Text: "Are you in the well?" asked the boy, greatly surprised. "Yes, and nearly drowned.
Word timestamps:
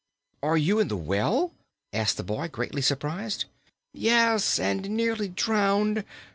"Are 0.41 0.57
you 0.57 0.79
in 0.79 0.87
the 0.87 0.97
well?" 0.97 1.53
asked 1.93 2.17
the 2.17 2.23
boy, 2.23 2.47
greatly 2.47 2.81
surprised. 2.81 3.45
"Yes, 3.93 4.57
and 4.57 4.89
nearly 4.89 5.27
drowned. 5.27 6.03